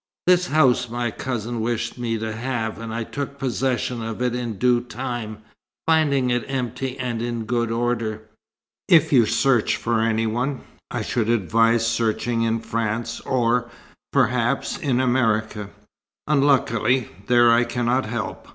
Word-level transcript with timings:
This 0.25 0.47
house 0.47 0.89
my 0.89 1.11
cousin 1.11 1.61
wished 1.61 1.99
me 1.99 2.17
to 2.17 2.33
have, 2.33 2.79
and 2.79 2.91
I 2.91 3.03
took 3.03 3.37
possession 3.37 4.01
of 4.03 4.19
it 4.19 4.33
in 4.33 4.57
due 4.57 4.81
time, 4.81 5.43
finding 5.85 6.31
it 6.31 6.43
empty 6.47 6.97
and 6.97 7.21
in 7.21 7.45
good 7.45 7.69
order. 7.69 8.21
If 8.89 9.13
you 9.13 9.27
search 9.27 9.75
for 9.77 9.99
any 10.01 10.25
one, 10.25 10.61
I 10.89 11.03
should 11.03 11.29
advise 11.29 11.85
searching 11.85 12.41
in 12.41 12.61
France 12.61 13.19
or, 13.19 13.69
perhaps, 14.11 14.75
in 14.75 14.99
America. 14.99 15.69
Unluckily, 16.25 17.11
there 17.27 17.51
I 17.51 17.63
cannot 17.63 18.07
help. 18.07 18.47